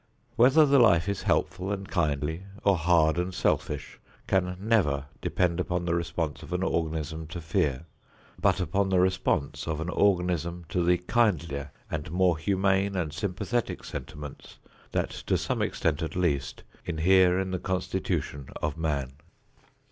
Whether 0.35 0.65
the 0.65 0.79
life 0.79 1.07
is 1.07 1.21
helpful 1.21 1.71
and 1.71 1.87
kindly 1.87 2.45
or 2.63 2.75
hard 2.75 3.19
and 3.19 3.31
selfish 3.31 3.99
can 4.25 4.57
never 4.59 5.05
depend 5.21 5.59
upon 5.59 5.85
the 5.85 5.93
response 5.93 6.41
of 6.41 6.53
an 6.53 6.63
organism 6.63 7.27
to 7.27 7.39
fear, 7.39 7.85
but 8.41 8.59
upon 8.59 8.89
the 8.89 8.99
response 8.99 9.67
of 9.67 9.79
an 9.79 9.89
organism 9.89 10.65
to 10.69 10.81
the 10.83 10.97
kindlier 10.97 11.69
and 11.87 12.09
more 12.09 12.39
humane 12.39 12.95
and 12.95 13.13
sympathetic 13.13 13.83
sentiments 13.83 14.57
that 14.91 15.11
to 15.11 15.37
some 15.37 15.61
extent 15.61 16.01
at 16.01 16.15
least 16.15 16.63
inhere 16.83 17.39
in 17.39 17.51
the 17.51 17.59
constitution 17.59 18.49
of 18.59 18.79
man. 18.79 19.11